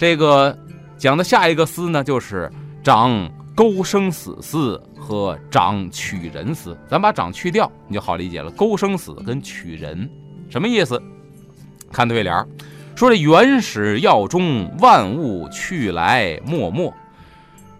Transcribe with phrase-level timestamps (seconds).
[0.00, 0.56] 这个
[0.96, 2.50] 讲的下一个司呢，就是
[2.82, 6.74] 长勾生死司和长取人司。
[6.88, 8.50] 咱把长去掉，你就好理解了。
[8.52, 10.10] 勾生死跟取人
[10.48, 10.98] 什么意思？
[11.92, 12.48] 看对联儿，
[12.96, 16.90] 说这原始要中，万物去来默默。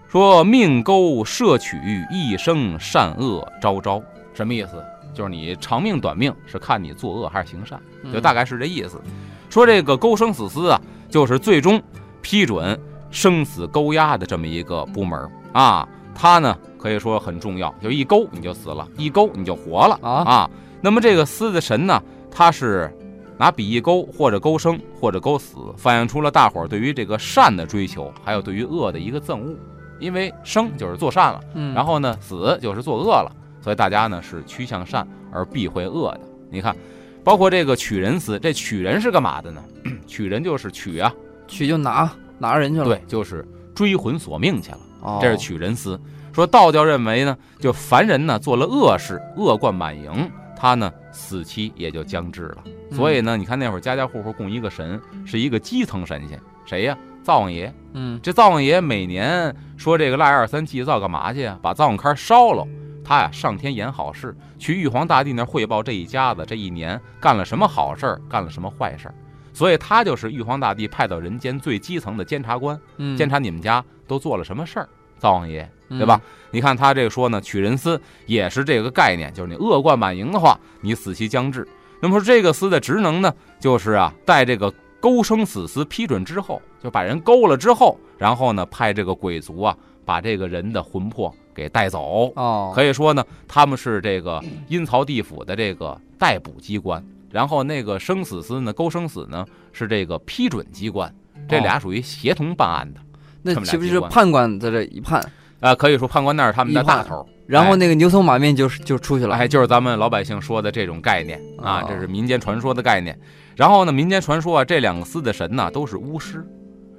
[0.07, 1.79] 说命勾摄取，
[2.13, 4.03] 一生善恶昭昭。
[4.35, 4.73] 什么意思？
[5.15, 7.81] 就是你长命短命是看你作恶还是行善，
[8.13, 9.01] 就大概是这意思。
[9.49, 11.83] 说这个勾生死司啊，就是最终。
[12.23, 12.79] 批准
[13.11, 20.51] 生死勾押的这么一个部门啊，它呢可以说很重要，就一勾你就死了，一勾你就活了啊啊。
[20.81, 22.91] 那么这个司的神呢，他是
[23.37, 29.55] 拿笔一勾，或者勾生，或者勾死，反映出了大伙儿对于这个善的追求，还有对于恶的一个憎恶。
[29.99, 31.41] 因为生就是做善了，
[31.75, 36.21] 然后呢死就是做恶了，所以大家呢是趋向善而避讳恶的。
[36.51, 36.75] 你看，
[37.23, 39.63] 包括这个取人司，这取人是干嘛的呢？
[40.07, 41.13] 取人就是取啊。
[41.51, 44.79] 取就拿拿人去了，对，就是追魂索命去了。
[45.21, 46.01] 这是取人司。
[46.33, 52.59] 说道教认为呢，就凡人呢做了恶事，恶贯满盈，他呢死期也就将至了。
[52.93, 56.97] 所以呢，你看那会儿家家户户供一个神，是一个基层神仙，谁呀？
[57.23, 57.73] 灶王爷。
[57.93, 61.59] 嗯，这灶王爷每年说这个腊月二三祭灶干嘛去呀？
[61.61, 62.67] 把灶王龛烧了，
[63.05, 69.15] 他呀上天言好事，去玉皇大帝那汇报这一家子这一年干了什么好事儿，干了什么坏事儿。
[69.53, 72.79] 所以他就是玉皇大帝派到人间最基层的监察官，
[73.17, 74.89] 监察你们家都做了什么事儿，
[75.19, 76.21] 灶王爷，对吧？
[76.51, 81.67] 你看他这个说呢，取人司也是这个概念，就是你恶贯满盈的话，你死期将至。
[82.01, 92.33] 那么说这个司的职能呢，就是啊，在这个勾生死司批准之后，就把人勾了之后，然后呢，派这个鬼族啊，把这个人的魂魄给带走。
[92.37, 97.05] 哦，可以说呢，他们是这个阴曹地府的这个逮捕机关。
[97.31, 101.15] 然后那个生死司呢，勾生死呢是这个批准机关，
[101.49, 103.01] 这俩属于协同办案的。
[103.43, 105.25] 那岂不是判官在这一判？
[105.61, 107.27] 啊，可以说判官那是他们的大头。
[107.47, 109.35] 然后那个牛头马面就是就出去了。
[109.35, 113.19] 哎，就是咱们老百姓说的这种概念啊，这是民间传说的概念。
[113.57, 116.47] 然后呢，民间传说啊，这两个司的神呢都是巫师，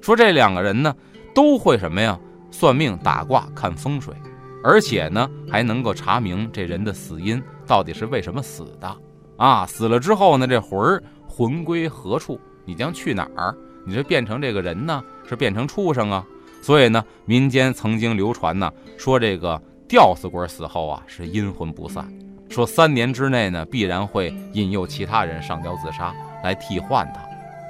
[0.02, 0.94] 说这两个人呢
[1.34, 2.20] 都会什么呀？
[2.54, 4.14] 算命、打卦、看风水，
[4.62, 8.94] 而且呢还能够查明这人的死因到底是为什么死的。
[9.42, 12.40] 啊，死了之后呢，这魂儿魂归何处？
[12.64, 13.58] 你将去哪儿？
[13.88, 16.24] 你是变成这个人呢，是变成畜生啊？
[16.62, 22.08] 所以呢，民间曾经流传呢，说这个吊死鬼死后啊是阴魂不散，
[22.50, 26.14] 说三年之内呢必然会引诱其他人上吊自杀
[26.44, 27.22] 来替换他。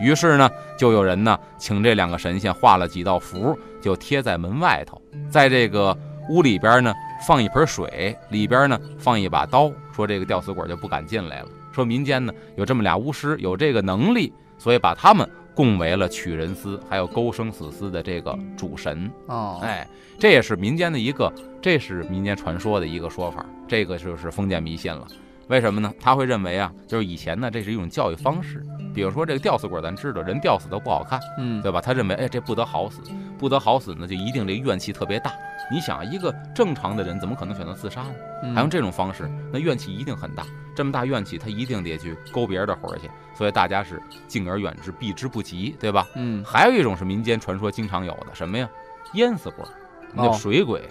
[0.06, 5.98] 于是呢，就有人呢请这两个神仙画了几道符，就贴在门外头，在这个
[6.30, 6.94] 屋里边呢
[7.26, 11.50] 放一盆水，里边呢放一把刀，说这个吊死鬼就不敢进来了。
[11.72, 19.88] 说民间呢有这么俩巫师有这个能力，所以把他们供为了取人司还有勾生死司的这个主神哦，哎，
[20.20, 21.32] 这也是民间的一个，
[21.62, 25.08] 这是民间传说的一个说法，这个就是封建迷信了。
[25.48, 25.94] 为什么呢？
[26.00, 31.80] 他会认为啊，就是以前呢这是一种教育方式，比如说这个吊死鬼，咱知道人吊死都不好看，嗯，对吧？
[31.82, 33.02] 他认为哎这不得好死，
[33.38, 35.32] 不得好死呢就一定这怨气特别大。
[35.72, 38.54] 你想一个正常的人怎么可能选择自杀呢？
[38.54, 40.46] 还用这种方式，那怨气一定很大。
[40.76, 43.10] 这么大怨气，他一定得去勾别人的魂去。
[43.34, 46.06] 所以大家是敬而远之，避之不及，对吧？
[46.16, 46.44] 嗯。
[46.44, 48.70] 还有一种是民间传说经常有的什么呀？
[49.14, 49.66] 淹死鬼，
[50.14, 50.82] 那水鬼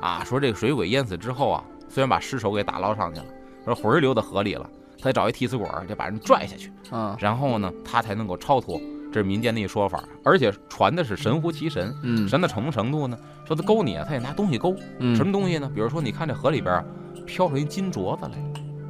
[0.00, 0.22] 啊。
[0.24, 3.26] 说这个水鬼淹死之后啊，虽然把尸首给打捞上去了，
[3.64, 4.68] 说魂儿流到河里了，
[5.00, 8.80] 他得找一替死鬼，得把人拽下去，嗯，然后呢，他才能够超脱。
[9.12, 11.92] 这是民间的一说法，而且传的是神乎其神。
[12.04, 13.18] 嗯，神到什么程度呢？
[13.44, 14.72] 说他勾你啊，他也拿东西勾。
[15.00, 15.68] 嗯，什么东西呢？
[15.74, 16.84] 比如说，你看这河里边
[17.26, 18.32] 飘出一金镯子来，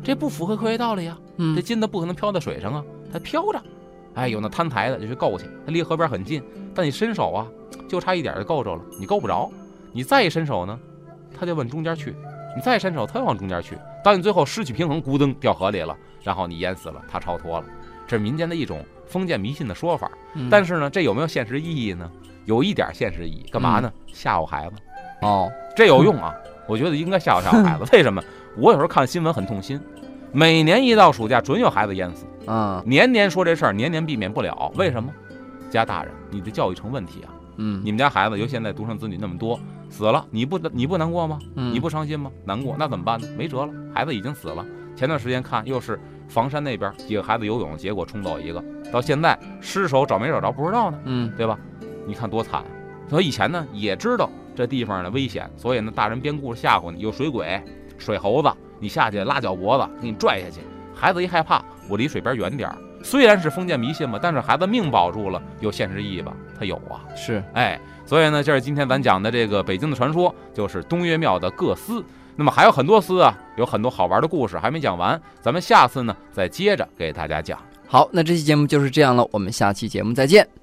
[0.05, 1.17] 这不符合科学道理呀。
[1.39, 3.63] 嗯，这金子不可能飘在水上啊，它飘着，
[4.13, 6.43] 哎，有那摊台的就去够去，他离河边很近，
[6.75, 7.47] 但你伸手啊，
[7.89, 9.51] 就差一点就够着了，你够不着。
[9.91, 10.79] 你再一伸手呢，
[11.35, 12.13] 他就往中间去；
[12.57, 13.77] 你再伸手，他又往中间去。
[14.03, 17.67] 当你最后失去平衡，咕噔掉河里了，然后你淹死了，他超脱了。
[18.07, 20.11] 这是民间的一种封建迷信的说法。
[20.51, 22.11] 但是呢，这有没有现实意义呢？
[22.47, 23.93] 有一点现实意义，干嘛呢？
[24.07, 24.77] 吓唬孩子。
[25.23, 26.35] 哦， 这有用啊！
[26.67, 27.85] 我觉得应该吓唬吓唬孩子。
[27.93, 28.23] 为什么？
[28.57, 29.81] 我有时候看新闻很痛心。
[30.33, 32.25] 每年一到暑假，准有孩子淹死。
[32.47, 34.73] 嗯，年年说这事儿，年年避免不了。
[34.77, 35.13] 为什么？
[35.69, 37.31] 家大人，你的教育成问题啊。
[37.57, 41.39] 嗯，你们家孩子，尤其现在独生子女那么多，死了你不你不难过吗？
[41.55, 42.31] 你不伤心吗？
[42.45, 43.27] 难过，那怎么办呢？
[43.37, 44.65] 没辙了，孩子已经死了。
[44.97, 45.99] 前段时间看，又是
[46.29, 50.99] 房山那边几个孩子游泳，结果冲走一个，到现在尸首找没找着不知道呢。
[51.05, 51.59] 嗯，对吧？
[52.07, 52.65] 你看多惨。
[53.09, 57.61] 所以以前呢也知道这地方的危险，所以呢大人编故事吓唬你，有水鬼、
[57.99, 58.49] 水猴子，
[58.79, 60.61] 你下去拉脚脖子给你拽下去。
[60.95, 62.77] 孩子一害怕，我离水边远点儿。
[63.03, 66.37] 虽然是封建迷信吧，但是孩子命保住了，有现实意义吧？
[66.61, 72.05] 它有啊，是，哎，所以呢，这是今天咱讲的这个北京的传说，就是东岳庙的各司。
[72.37, 77.59] 那么还有很多司啊，有很多好玩的故事还没讲完，咱们下次呢再接着给大家讲。
[77.87, 80.60] 好，那这期节目就是这样了，我们下期节目再见。